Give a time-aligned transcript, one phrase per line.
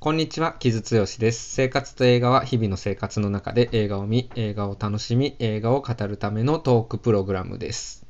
[0.00, 1.52] こんにちは、木津剛です。
[1.52, 8.06] 生活と映画は日々の生活の中で映画を見、映画を楽しみ、映画を語るためのトークプログラムです。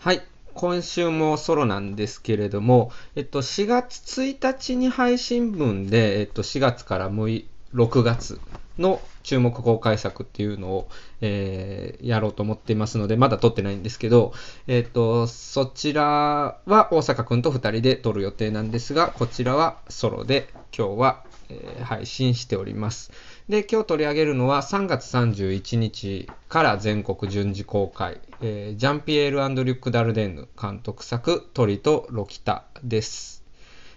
[0.00, 8.40] はい、今週もソロなんですけれども、えっと、4月1日に配信分で、えっと、4月から6月
[8.78, 10.88] の注目公開作っていうのを、
[11.20, 14.32] えー、やろうと思っていますので、まだ撮ってないんですけど、
[14.66, 23.12] えっ、ー、と、そちらは大阪くんと2人で撮る予定なんですが、こちらはソロで今日は、えー、配信しております。
[23.48, 33.44] で、今日取り上げるのは3月31日から全国順次公開、えー、ジャンピエールリュック・ダルデンヌ監督作、鳥とロキタです。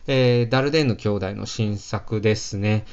[0.08, 2.86] えー、ダルデンヌ兄弟の新作ですね。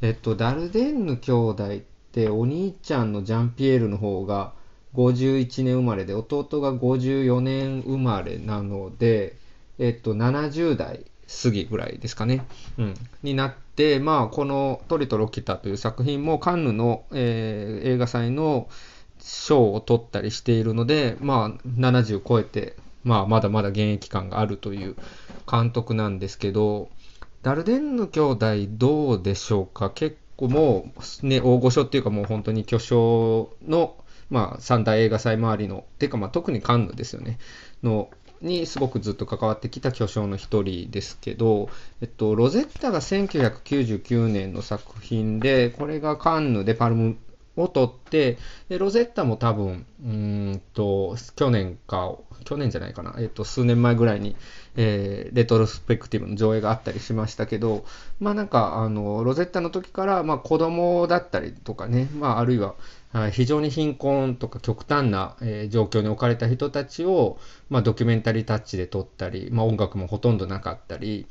[0.00, 1.70] えっと、ダルデンヌ兄弟っ
[2.12, 4.52] てお兄ちゃんのジャンピエールの方が
[4.94, 9.36] 51年生まれで弟が54年生まれなので、
[9.78, 11.04] えっと、70代
[11.42, 12.44] 過ぎぐらいですかね、
[12.78, 18.68] うん、になって、まあ、この「トリとロキタ」という作品もカンヌの、えー、映画祭の
[19.20, 24.96] 賞を取ったりしているので、まあ、70超えて、まあ、まだまだ現役感があるという
[25.50, 26.88] 監督なんですけど、
[27.48, 29.88] ダルデンヌ兄弟どうでしょうか？
[29.88, 33.96] 結構もう、ね、大御所っていうかもう本当に巨匠の、
[34.28, 37.38] まあ、三大映画祭周りの、ていうかまあ特にカンヌですよね、
[37.82, 38.10] の、
[38.42, 41.70] にすごくずっと関わってきた巨匠の一人ですけど、
[42.02, 47.16] えっと、ロゼッタが1999年の作品で、これがカンヌでパルム
[47.56, 48.36] を取って、
[48.68, 52.14] でロゼッタも多分、うんと、去年か、
[52.48, 54.34] 去年じゃないかな、えっと、数年前ぐらいに、
[54.74, 57.84] えー、レトロスペクティブの上映があったりしましたけど、
[58.20, 62.74] まあなんか、あの、ロゼッタの時から、まあ子供だったりとかね、まああるいは、
[63.32, 67.38] 非常に貧困とか極端な、え、状況に置かれた人たちを、
[67.68, 71.26] まあ、ドキュメンタリータッチで撮ったり、まあ、音楽もほとんどなかったり、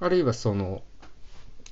[0.00, 0.82] あるいはその、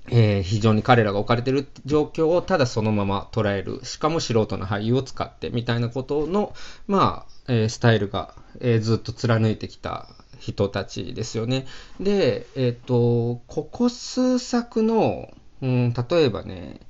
[0.08, 3.80] えー、非常に彼らが置かれてる状況をただそのまま捉える。
[3.84, 6.54] しかも素人の俳優を使ってみたいなことの、
[6.86, 10.08] まあ、えー、スタイルが、えー、ずっと貫いてきた
[10.38, 11.66] 人たちですよね。
[12.00, 16.80] で、えっ、と、ここ数作の、うん、例えばね、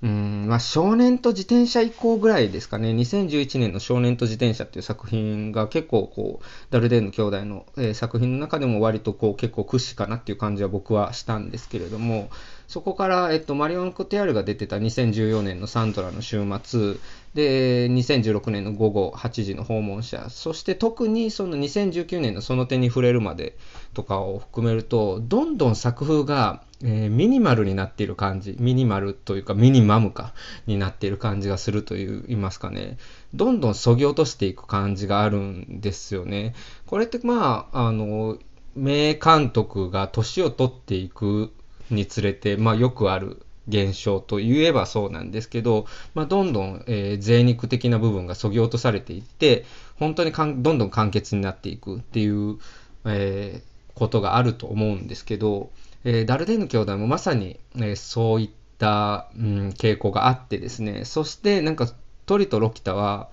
[0.00, 12.30] うんまあ、少年と自転車以降ぐらいですかね、2011年の少年と自転車っていう作品が結構こう、ダルデンの兄弟の、えー、作品の中でも割とこう結構屈指かなっていう感じは僕はしたんですけれども、
[12.68, 16.96] そこから、えっと、マリオン・コテアルが出てた2014年のサンドラの週末、
[17.34, 23.56] で、2016年の午後8時の訪問者、そして特にその2019年のその手に触れるまで
[23.94, 30.32] とかを含めると、どんどん作風がえー、ミニマルになっている感じ、ミニマルというかミニマムか
[30.66, 32.98] になっている感じがするといいますかね、
[33.34, 36.54] どんどんそぎ落としていく感じがあるんですよね。
[36.86, 38.38] これってまあ、あの、
[38.76, 41.52] 名監督が年を取っていく
[41.90, 49.64] につれて、まあよくある現象と言えばそうなんですけど、まあ、どんどん、えー、贅肉的な部分がそぎ落とされていって、
[49.98, 52.58] 本当にかんどんどん簡潔になっていくっていう、
[53.04, 55.70] えー、ことがあると思うんですけど、
[56.04, 61.92] えー、ダルデンヌ兄弟もまさに、えー、そういった、うん、傾向があってですね、そしてなんか
[62.26, 63.28] トリとロキタは、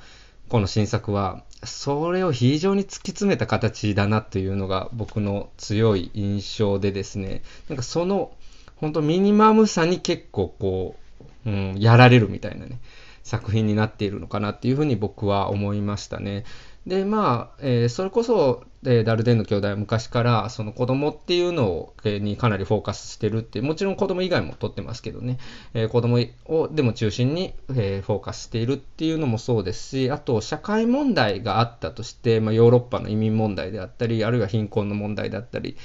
[0.50, 8.32] この新作は、それを非常に突き詰めた形だなというのが僕の強い印象でですね、なんかその、
[8.78, 10.96] 本当ミニマムさに結構こ
[11.46, 12.80] う、うん、やられるみたいなね、
[13.24, 16.46] 作品になっているのかなっていうふうに僕は思いましたね。
[16.88, 25.40] で、まあ、えー、それこそ、えー、ダルデンの兄弟は昔からその子供っていうのを、えー、にかなりフォーカスしてるってもちろん子供以外も撮ってますけどね、
[25.74, 35.78] えー、子供をでも中心に、え、フォーカスしているっていうのもそうですしあと社会問題があったとして、まあ、ヨーロッパの移民問題であったりあるいは貧困の問題だったり、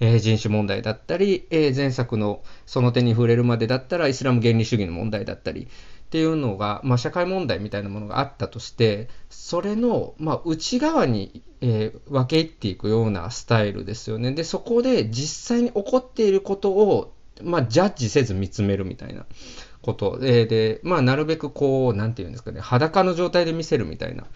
[0.00, 5.68] え、人種問題だったり、え、前作のその手に触れるまでだったらイスラム原理主義の問題だったり、
[6.06, 14.30] っていうのが、まあ、社会問題みたいなものがあったとして、それの、まあ、内側に、えー、分け入っていくようなスタイルですよね。
[14.30, 19.26] で、そこで実際に起こっていることを、まあ、ジャッジせず見つめるみたいな
[19.82, 20.18] こと。
[20.20, 24.26] で、でまあ、なるべくこう、なんていうんですかね、裸の状態で見せるみたいな。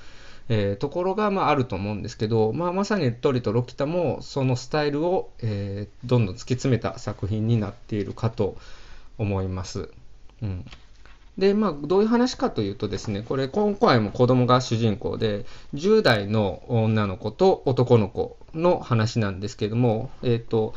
[0.52, 8.56] えー、ところが、まあ、あると思うんですけど、まあ、まさにトリとロキタもそのスタイルを、えー、どんどん突き詰めた作品になっているかと
[9.16, 9.90] 思います。
[10.42, 10.64] うん
[11.40, 20.74] で、まあ、どういう話かというとですね、これ、今回も子供が主人公で、10代の女の子と男の子の話なんですけども、えっ、ー、と、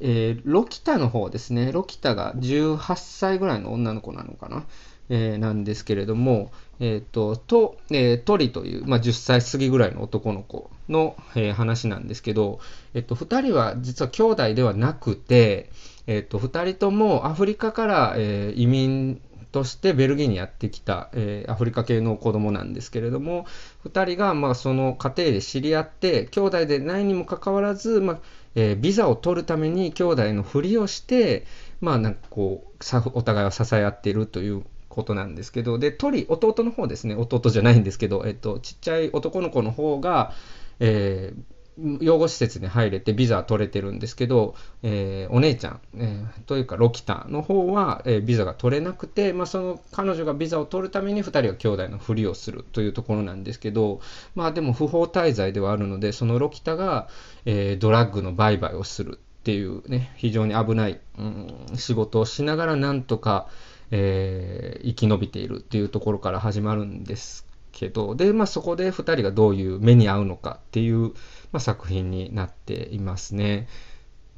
[0.00, 4.64] えー、ロキタの方ですね、ロキタが18歳ぐらいの女の子なのかな？
[5.12, 12.60] えー、なんですけれども、えーと、と、えー、トリという、まあ、10歳過ぎぐらいの男の子の、え、話なんですけど、
[12.94, 15.68] えっ、と、2人は実は兄弟ではなくて、
[16.06, 19.20] えっ、と、2人ともアフリカから、え移民
[19.52, 23.46] としてベルギーにやってきた、えー、アフリカ系の子供なんですけれども
[23.84, 28.18] 2人がまあその家庭で知り合って兄弟でないにもかかわらず、まあ
[28.54, 31.46] えー、ビザを取るために兄弟のふりをして
[31.80, 37.14] まあなんかこうお互いを支え合っているということなんですけどで鳥弟の方ですね。
[37.14, 40.32] 弟じゃないんですけど、えっと、ちっちゃい男の子の方が、
[40.80, 41.59] えー
[42.00, 54.00] 養護施設に入れてビザ取れてるんですけど、えー、お姉ちゃん、えー、というかロキタの方は、えー、ビザが取れなくて、まあ、その彼女がビザを取るために2人が兄弟のふりをするというところなんですけど、
[54.34, 57.08] まあでも不法滞在ではあるので、そのロキタが、
[57.44, 63.48] えドラッグの売買をするっていうね、非常に危ない、うん、仕事をしながらなんとか、
[63.90, 71.12] え生き延びているっていうところから始まるんですけど、で、まあそこで2人がどういう目に遭うのかっていう、
[71.52, 73.68] まあ、作品になっていますね。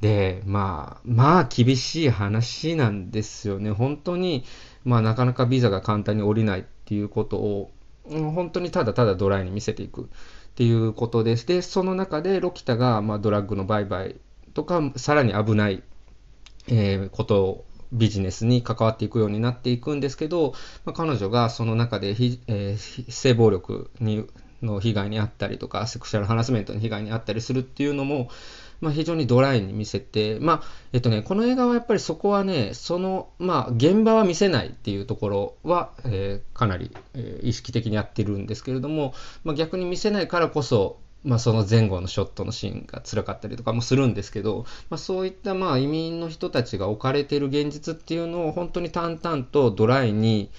[0.01, 3.71] で、まあ、まあ厳しい話なんですよね。
[3.71, 4.43] 本当に、
[4.83, 7.71] まあなかなかビザが簡単に下りないっていうことを、
[8.09, 10.05] 本当にただただドライに見せていくっ
[10.55, 11.47] ていうことです。
[11.47, 14.17] で、その中でロキタが、まあ、ドラッグの売買
[14.53, 15.83] とか、さらに危ない、
[16.67, 20.53] えー、ことをビジネスに関わっていくようになっていくんですけど、
[20.85, 24.27] まあ、彼女がその中で、えー、性暴力に
[24.63, 28.29] の被害に遭ったりとか、セクシャルハラスメントの被害に遭ったりするっていうのも、
[28.81, 39.13] まあ、非常にドライに見せて、まあ、えっとね、この映画はやっぱりそこはね、その、まあ、現場は見せないっていうところは、えー、かなり、えー、意識的にやってるんですけれども、
[39.43, 50.49] まあ、逆に見せないからこそ、まあ、その前後のショットのシーンが辛かったりとかもするんですけど、まあ、そういったまあ移民の人たちが置かれている現実っていうのを本当に淡々とドライに、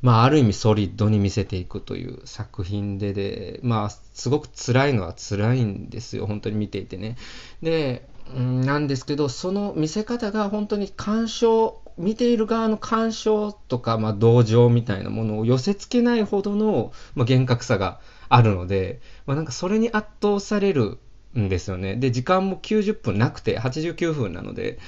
[0.00, 7.16] まあ、ある意味ソリッドに見せていくという作品でで、まあ、すごく辛いのは辛いんですよ、本当に見ていてね。
[7.62, 20.98] で、なんですけど、その見せ方が本当に鑑賞、見ている側の鑑賞とか、まあ、同情みたいなものを寄せ付けないほどの、まあ、厳格さがあるので、まあ、なんかそれに圧倒される
[21.38, 21.96] んですよね。
[21.96, 24.78] で、時間も90分なくて89分なので、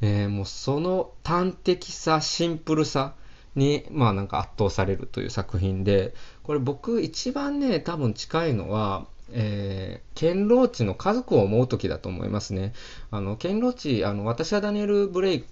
[0.00, 3.14] えー、もうその端的さ、シンプルさ、
[3.56, 12.72] に、まあなんか圧倒されるという作品で、これ僕一番ね、多分近いのは、えー、ケンローチの家族を思う時だと思いますね。
[13.10, 15.44] あの、ケンローチ、あの、私はダニエル・ブレイ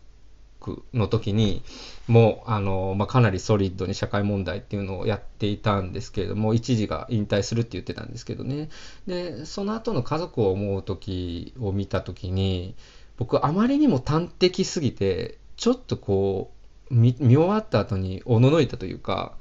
[0.63, 1.63] クの時に、
[2.07, 8.71] もう、あの、まあ、かなりソリッドに社会問題っていうのをやっていたんですけれども、一時が引退するって言ってたんですけどね。
[9.07, 12.75] で、その後の家族を思う時を見た時に、
[13.17, 16.53] 僕あまりにも端的すぎて、ちょっとこ
[16.91, 19.35] う、見見終わった後におののいたというか、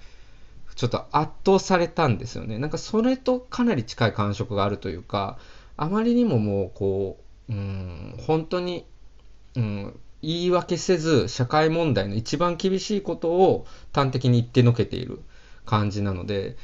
[0.75, 2.57] ちょっと圧倒されたんですよね。
[2.57, 5.38] なんかそれとかなり近い感触があるというか、
[5.77, 7.18] あまりにももうこ
[7.50, 8.85] う、うん、本当に、
[9.56, 15.21] うん、言い訳せず社会問題の一番厳しいことを端的に言ってのけている
[15.65, 16.57] 感じなので、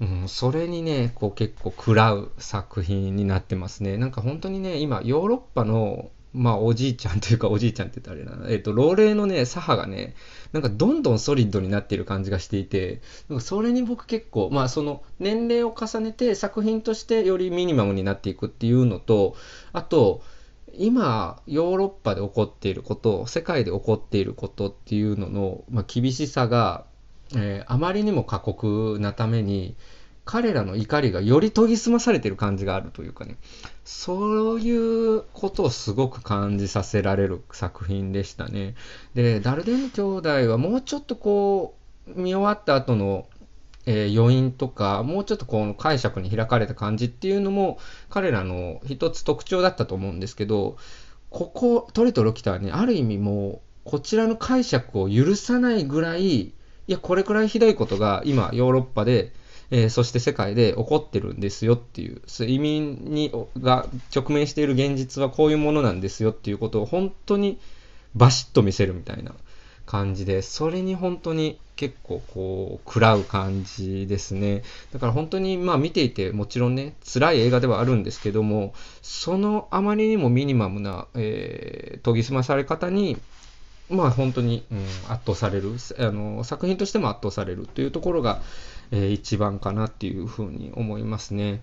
[0.00, 3.96] うん、それにね、こう結構食らう作品になってますね。
[3.96, 10.14] なんか本当にね、今ヨーロッパのまあ、おじいちゃんというか、おじいちゃんって言ったらあれな、えっ、と、老齢のね、左派がね、
[10.52, 19.34] なんかどんどんソリッドになっている感じがしていて、なんかそれに僕結構、まあ、その、年齢を重ねて作品としてよりミニマムになっていくっていうのと、
[19.72, 20.22] あと、
[20.74, 26.84] 今、ヨーロッパで起こっていること、世界で起こっていることっていうのの、まあ、厳しさが、
[27.34, 29.76] えー、あまりにも過酷なために、
[30.24, 33.36] 彼らの怒りがより研ぎ澄まされてる感じがあるというかね、
[33.84, 38.74] そういうことをすごく感じさせられる作品でしたね。
[39.14, 41.74] で、ダルデン兄弟はもうちょっとこ
[42.06, 43.26] う、見終わった後の、
[43.86, 50.76] えー、余韻とか、もうちょっとこの解釈に開かれた感じっていうのも、彼らの一つ特徴だったと思うんですけど、
[51.30, 56.52] ここ、トリとロキタはね、ある意味もう、こちらの解釈を許さないぐらい、い
[56.86, 59.32] や、これくらいひどいことが今、ヨーロッパで
[59.70, 67.58] えー、そして世界で起こってるんですよっていう、移民にが直面している現実はこういうものなんですよっていうことを本当に
[68.14, 69.32] バシッと見せるみたいな。
[69.90, 74.62] 感じで、それに本当に結構こう、食らう感じですね。
[74.92, 83.16] だから本当にまあ見ていてもちろんね、辛い映画ではあるんですけども、そのあまりにもミニマムな、えー、研ぎ澄まされ方に、
[83.88, 84.78] まあ本当に、うん、
[85.12, 88.40] 圧倒されるあの、作品としても圧倒されるというところが、
[88.92, 91.62] えー、一番かなっていうふうに思いますね。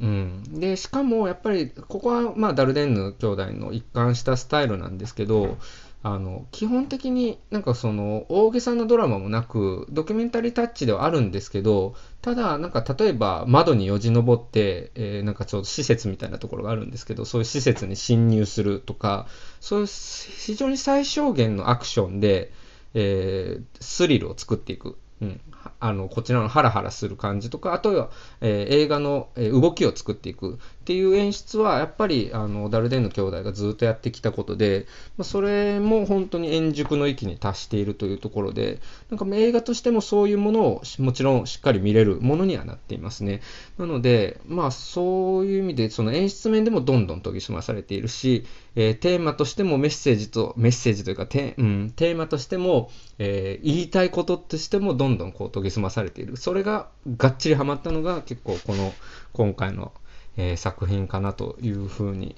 [0.00, 5.58] うん、でしかもやっぱりここはまあダルデンヌ兄弟の一貫したスタイルなんですけど
[6.02, 19.26] あの基本的になんかその大げさなドラマもなくドキュメンタリータッチではあるんですけどただなんか例えば窓によじ登って、えー、なんかちょっと施設みたいなところがあるんですけどそういう施設に侵入するとか
[19.60, 22.50] そういう非常に最小限のアクションで、
[22.94, 25.40] えー、スリルを作っていく、うん、
[25.80, 30.58] あのこちらのハラハラする感じとかあとは、えー、映画の、動きを作っていく。
[30.90, 43.40] っていう演出はやっぱりあのダルデンの兄弟がずっとやってきたことで、まあ、それも本当に円熟の域に達しているというところでなんか映画としてもそういうものをもちろんしっかり見れるものにはなっていますね。
[43.78, 48.44] なのでまあそういう意味でその演出面でもどんどん研ぎ澄まされているし、
[48.74, 56.36] えー、テーマとしてもメッセージとメッセージというかテ,、うん、テーマとしても、えー、言いたいこととしてもどんどんこう研ぎ澄まされている。
[56.36, 58.92] それががっちりハマったのが結構この
[59.32, 59.92] 今回の
[60.40, 62.34] えー、作品かなというふうに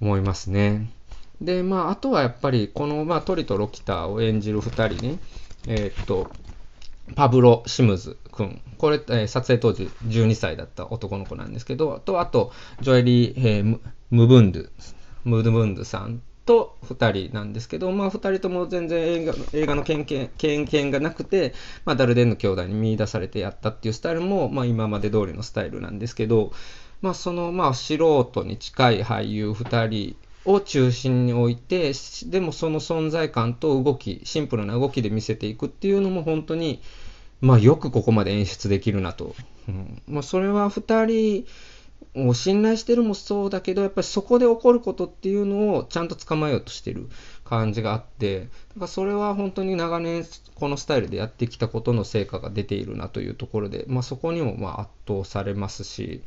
[0.00, 0.88] 思いますね。
[1.40, 5.18] で、まあ、あとはやっぱり、この、まあ、トリとロキターを演じる2人ね、
[5.66, 6.30] えー、っと、
[7.16, 8.62] パブロ・シムズ君。
[8.78, 13.80] これ、えー、撮影当時12歳だった男の子なんですけど、と、あと、ジョエリー、えー、
[14.10, 14.68] ムブンドゥ、
[15.24, 26.52] ムドブンドゥさんと2人なんですけど、まあ、2人とも全然映画映画の経験経験がなくて、まあ、ダルデンの兄弟に見出されてやったっていうスタイルも、まあ、今まで通りのスタイルなんですけど、
[27.02, 31.92] まあ、その、まあ、素人に近い俳優2人を中心に置いて、
[32.26, 36.80] でもその存在感と動き、シンプルな動きで見せていくっていうのも本当に、
[37.40, 39.34] まあ、よくここまで演出できるなと。
[39.68, 41.44] うんまあ、それは2
[42.14, 47.08] 人を信頼してるもそうだけど、やっぱりそこで起こることっていうのをちゃんと捕まえようとしてる
[47.44, 56.22] 感じがあって、だかそれは本当に長年このスタイルでやってきたことの成果が出ているなというところで、まあ、そこにもま圧倒されますし、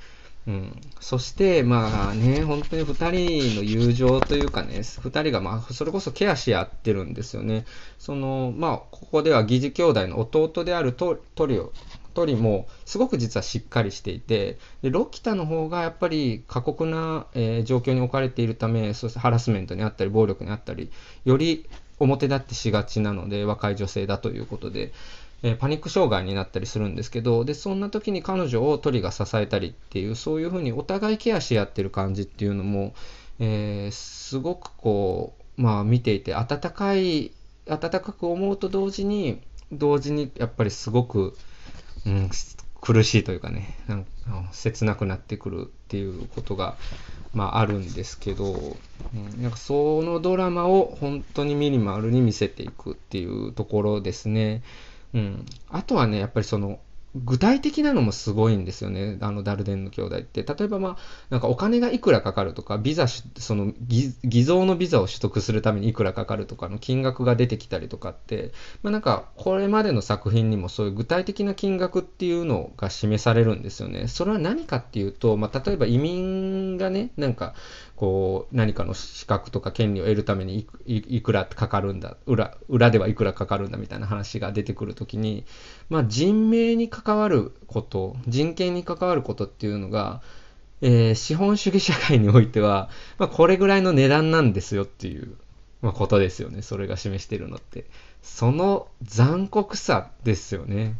[0.48, 7.66] うん、そして、まあね、本当に2人の友情というかね、2人が、まあ、それこそケアし合ってるんですよね。
[7.98, 11.74] その、まあ、ここでは疑似兄弟の弟であるトリオ、
[12.14, 20.92] トリもすごく実はしっかりしていて、でロキタの方がやっぱり過酷な、えー、状況に置かれているため、そしてハラスメントにあったり、暴力にあったり、
[21.26, 24.94] より表立ってしがちなので、若い女性だということで、
[25.44, 32.94] えー、パニック障害になったりするんですけど、で、そんな時に彼女をトリが支えたりっていう、そういうふうにお互いケアし合ってる感じっていうのも、
[33.40, 37.32] えー、すごくこう、まあ見ていて温かい、
[37.68, 41.36] 温かく思うと同時に、同時にやっぱりすごく、
[42.06, 42.30] うん、
[42.82, 44.10] 苦しいというかね、なんか
[44.52, 46.76] 切なくなってくるっていうことが、
[47.34, 54.62] まあ、あるんですけど、うん、なんかそのドラマを本当にミニマルに見せていくっていうところですね。
[55.16, 55.46] うん。
[55.70, 56.80] あとはね、やっぱりその、
[57.16, 60.44] 具体的なのもすごいんですよね、あのダルデンの兄弟って。
[60.44, 60.98] 例えば、まあ、
[61.30, 68.52] なんかお金がいくらかかるとか、ビザ、その偽造のビザを取得するためにいくらかかるとかの金額が出てきたりとかって、
[68.84, 74.10] まあ、なんかこれまでの作品にもそういう具体的な金額っていうのが示されるんですよね。
[74.10, 77.54] それは何かっていうと、まあ、例えば移民がね、なんか
[77.96, 85.46] こう何かの資格とか権利を得るためにいくらかかるんだ裏裏ではいくらかかるんだみたいな話が出てくるときに、
[85.90, 90.22] まあ、人命に関わること人権に関わることっていうのが、
[90.82, 95.36] えー、資本主義社会においては、まあ、これぐらいの値段なんですよっていう、
[95.82, 96.62] まあ、ことですよね。
[96.62, 97.86] それが示してるのって。
[98.22, 100.96] その残酷さですよね。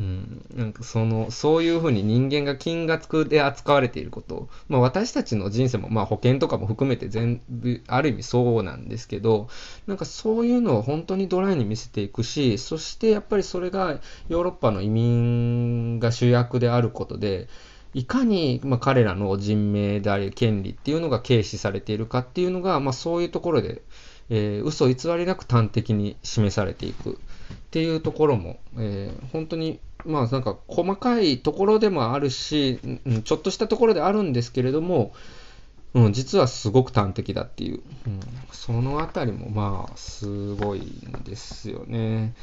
[0.00, 9.48] うん、なんかそのそういうふうに人間が金額で扱われていること、まあ、私たちの人生も、まあ、保険とかも含めて全部ある意味そうなんですけど
[9.86, 17.48] なんかそういうのを本当にドライに見せていくしそしてやっぱりそれがヨーロッパの移民が主役であることで
[17.92, 23.82] いかに、まあ、彼らの人命であり権利っていうのが軽視されているかっていうのが、まあ、そういうところで、
[24.30, 35.12] えー、嘘偽りなく端的に示されていくっていうところも、えー、本当にまあなんか細かいところでもあるし、うん、ちょっとしたところであるんですけれども、
[35.94, 38.20] うん、実はすごく端的だっていう、うん、
[38.52, 42.34] そのあたりもまあすごいんですよね。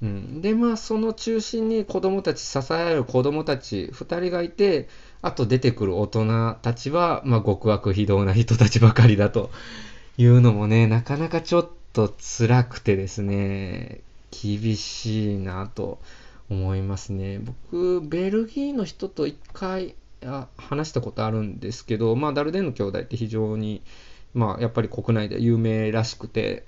[0.00, 4.88] うん、でまあその中心に子供たち支え合える子供たち2人がいて
[5.22, 9.50] あと出てくる大人たちは、まあ、極悪非道な人たちばかりだと
[10.16, 14.00] いうのもねなかなかちょっと辛くてですね
[14.30, 15.98] 厳しいなと。
[16.50, 17.40] 思いますね。
[17.40, 19.94] 僕、ベルギーの人と一回
[20.56, 23.82] 話したことあるんですけど、まあ、ダルデンの兄弟って非常に、
[24.34, 26.64] まあ、やっぱり国内で有名らしくて、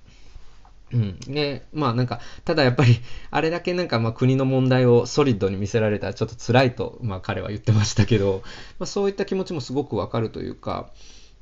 [0.93, 1.21] うん。
[1.21, 2.99] で、まあなんか、ただやっぱり、
[3.31, 8.43] あれだけなんかまあ国の問題をソリッドに見せられたらちょっと辛いと、まあ彼は言ってましたけど、
[8.79, 10.91] まあそういった気持ちもすごくわかるというか、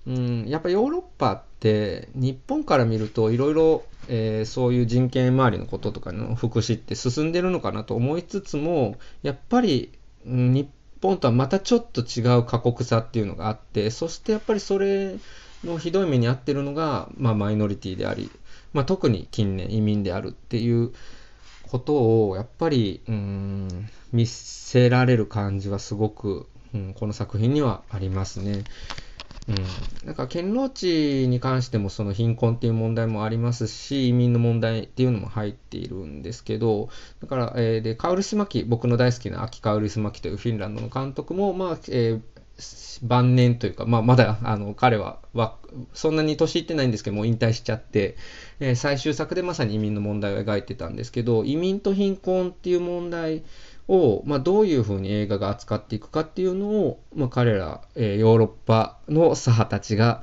[0.07, 9.93] うん、やっぱヨーロッパって日本から見るといろいろえそういう人権周りのこととかの福祉って進んでるのかなと思いつつもやっぱり、
[10.25, 10.69] 日
[11.01, 15.17] 本とはまたちょっと違う過酷さっていうのがあってそしてやっぱりそれ
[15.65, 18.31] のひどい目に遭ってるのが、まあ、マイノリティであり、
[18.73, 20.93] まあ、特に近年移民であるっていう
[21.69, 28.65] ことをやっぱりうん見せられる感じはすごく、うん、この作品にはありますね。
[29.49, 36.91] うん、なんか堅牢地に関してもその貧困っていう問題もありますし移民の問題っていうのも入っているんですけど
[37.21, 45.19] だから、えー、でカウルスマキ僕の大好きなアキ・カウルスマキというフィンランドの監督も、まあえー、晩年というか、まあ、まだあの彼は
[45.95, 48.17] そんなに年いってないんですけども引退しちゃって、
[48.61, 53.45] えー、最終作でまさに移民の問題を描いてたんですけど移民と貧困っていう問題
[53.89, 60.23] を、まあ、どういうふうに映画が扱っていくかっていうのを、まあ、彼ら、えー、ヨーロッパの左派たちが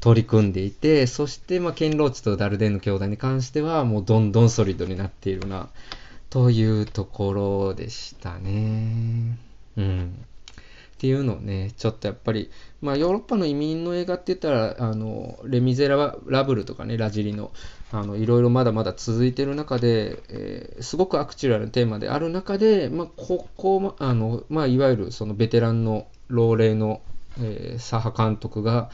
[0.00, 5.68] 取り組んでいてそして、まあ、ケンローチとダルデンの兄弟に関してはもうどんどんソリッドになっているな
[6.28, 9.38] というところでしたね。
[9.76, 10.24] うん
[11.02, 12.48] っていうのをね、ちょっとやっぱり、
[12.80, 17.50] まあヨーロッパの移民の映画って言ったら、あの、レ・ミゼラブルとかね、ラジリの、
[17.90, 27.00] あの、いろいろまだまだ続いてる中で、えー、すごくアクチュラルなテーマである中で、まあここ、あの、まあいわゆるそのベテランの老齢の、
[27.40, 28.88] えー、左派監督が、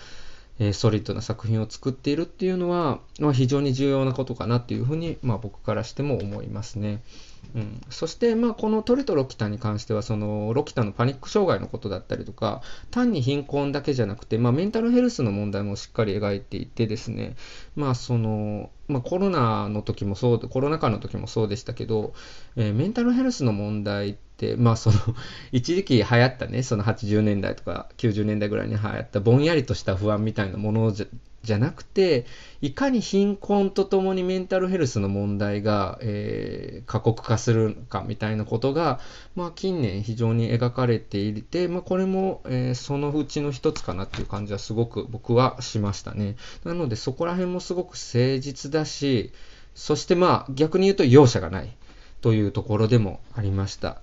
[0.59, 7.03] えー、ソリッドな作品を作っているっていうのは、まあ、非常に重要なことかなっていうふうに、まあ、僕からしても思いますね。
[7.55, 17.37] うん、そして、まあ、このトリとロキタに関してはそのロキタのパニック障害のことだったりとか単に貧困だけじゃなくて、まあ、メンタルヘルスの問題もしっかり描いていてですね、
[17.75, 22.15] まあそのまあ、コロナの時もそうコロナ禍の時もそうでしたけど、
[22.57, 24.97] えー、メンタルヘルスの問題って、まあ、その
[25.53, 30.93] 一時期流行ったねその80年代とか90年代ぐらいに流行ったぼんやりとした不安みたいなもの
[31.49, 32.27] じゃなくて、
[32.61, 39.01] いかに貧困とともにメンタルヘルスの問題が、えー、過酷化するかみたいなことが、
[39.35, 46.37] まあ、近年非常に描かれていて、まあ、これも、えー、そのうちの一つかなっていう感じはすごく僕はしましたね。
[46.65, 49.33] なのでそこら辺もすごく誠実だし、
[49.75, 51.75] そしてまあ逆に言うと容赦がない
[52.21, 54.03] というところでもありました。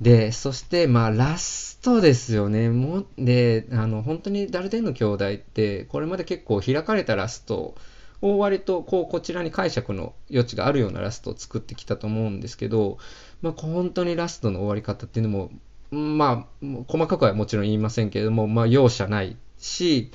[0.00, 2.70] で、そして、まあ、ラストですよね。
[2.70, 7.74] もで、あの、本当にダルデンの兄弟って、これまで結構開かれたラスト
[8.22, 12.98] を割と、こう、こちらに解釈の余地があるようなラストを作ってきたと思うんですけど、
[13.42, 15.50] まあ、本当にラストの終わり方っていうのも、
[15.90, 20.10] まあ、細かくはもちろん言いませんけれども、まあ、容赦ないし、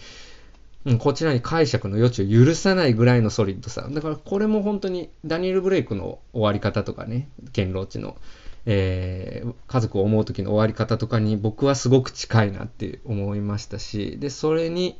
[0.99, 3.87] こちらに解釈の余地を許さないぐらいのソリッドさ。
[3.89, 8.17] だからこれも本当にダニエル・ブレイクの終わり方とかね、堅牢地の。
[8.65, 14.99] えー、家族を思う時の終わり方とかに僕はすごく近いなって思いましたし、で、それに、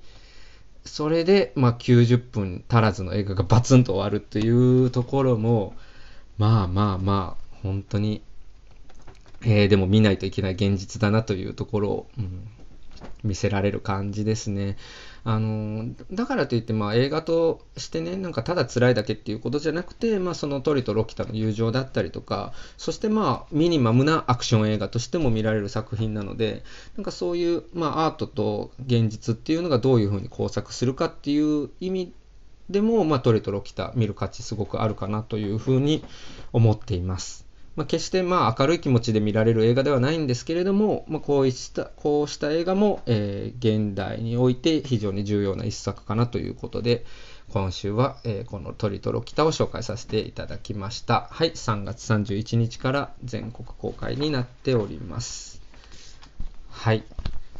[0.85, 4.49] それで、まあ、90分足らずの映画がバツンと終わるとい
[4.83, 5.75] うところも、
[6.37, 8.21] まあまあまあ、本当に、
[9.45, 12.47] えー、でも見ないといけない現実だなというところを、うん、
[13.23, 14.77] 見せられる感じですね。
[15.25, 26.63] あのだからといって、まあ、映画としてねなんかただ辛いだけっていうことじゃなくて、まあ、そのトリとロキタの友情だったりとかそしてまあミニマムなアクション映画としても見られる作品なので
[26.97, 32.13] なんかそういう、まあ、アートと現実っていうのがどういうふうに交錯するかっていう意味
[32.69, 36.03] でも、まあ、トリとロキタ見る価値すごくあるかなというふうに
[36.51, 37.42] 思っています。
[37.75, 47.03] まあ、決してまあ明るい気持ちで見られる映画ではないんですけれども、まあ、こうしたこうした映画も、えー、現代において非常に重要な一作かなということで
[47.49, 51.27] 今週は、えー、この「トリトロ北」を紹介させていただきました。
[51.31, 55.61] はい3月31日から全国公開になっております。
[56.69, 57.03] はい。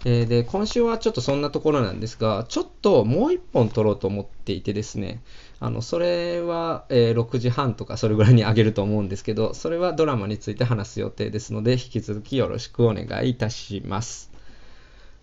[0.06, 5.22] えー、で今週はちょっとそんなところなんですがちょっともう一本撮ろうと思っていてですね
[5.60, 14.32] あのそれは、えー、6時半とかそれぐらいにあげると思うんですけどそれはドラマについて話す予定ですので引き続きよろしくお願いいたします。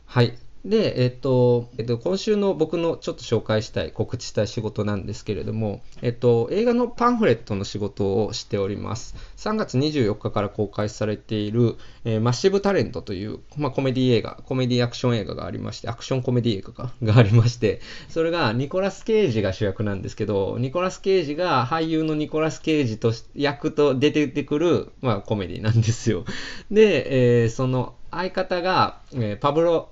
[0.06, 0.49] はい。
[0.64, 9.14] で、えっと、えっと、今週の僕のちょっと紹介したい、告知したい仕事なんですけれども、えっと、映画のパンフレットの仕事をしております。
[9.38, 26.26] 3月24日から公開されている、えー、マッシブタレントという、まあ、コメディ映画、コメディアクション映画がありまして、アクションコメディ映画か がありまして、それがニコラス・ケイジが主役なんですけど、ニコラス・ケイジが俳優のニコラス・ケイジと役と出てくる、まあ、コメディなんですよ。
[26.70, 29.88] で、えー、その相方が、えー、パブロ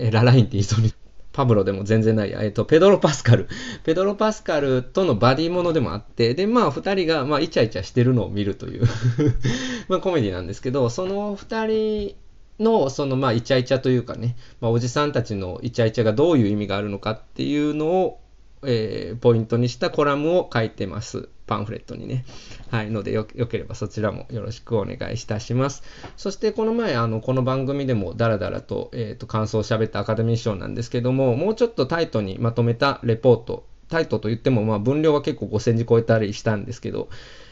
[0.00, 0.92] えララインって言いそうに、
[1.32, 3.48] パブロでも全然ない、えっと、ペドロ・パスカル。
[3.84, 8.88] ペドロ・パスカルとのバディものでもあって、で、まあ、二人が、まあ、イチャイチャしてるのを見るという
[9.88, 12.14] まあ、コメディなんですけど、その二人
[12.58, 18.20] の、そのまあ、イチャイチャというかね、まあ、おじさんたちのイチャイチャがどういう意味があるのかっていうのを、
[18.64, 21.28] えー、ポイントにしたコラムを書いてます。
[21.46, 22.24] パンフレットにね。
[22.70, 22.90] はい。
[22.90, 25.82] のでよ、よければそちらもよろしくお願いいたします。
[26.16, 37.08] そして、この前、あの、この番組でもダラダラと、えっ、ー、と、感想を喋ったアカデミー賞なんですけども、もうちょっとタイトにまとめたレポート、タイトと言っても、まあ、分量は結構5000字超えたりしたんですけど、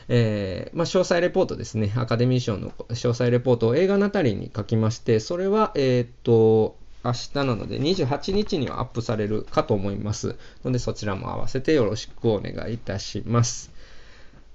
[0.09, 1.93] えー、まあ、詳細レポートですね。
[1.97, 10.37] アカデミー賞の詳細レポートを映画ナタリーに書きまして、それは、えっ、と、明日なので28日にはアップされるかと思います。
[10.65, 13.71] のでそちらも合わせてよろしくお願いいたします。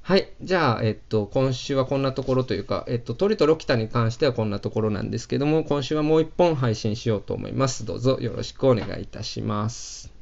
[0.01, 0.27] はい。
[0.41, 7.85] じゃあ、えっと、今週はこんなところというか、えっと、トリとロキタに関してはこんなところなんですけども、今週はもう一本配信しようと思います。
[7.85, 10.12] どうぞよろしくお願いいたします。